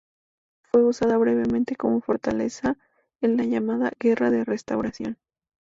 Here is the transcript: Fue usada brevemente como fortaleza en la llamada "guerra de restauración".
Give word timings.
Fue 0.63 0.83
usada 0.83 1.15
brevemente 1.15 1.75
como 1.75 2.01
fortaleza 2.01 2.75
en 3.21 3.37
la 3.37 3.43
llamada 3.45 3.91
"guerra 3.99 4.31
de 4.31 4.43
restauración". 4.43 5.19